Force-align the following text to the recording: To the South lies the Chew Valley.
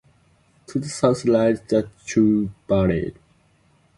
To 0.65 0.79
the 0.79 0.89
South 0.89 1.25
lies 1.25 1.61
the 1.61 1.87
Chew 2.07 2.49
Valley. 2.67 3.13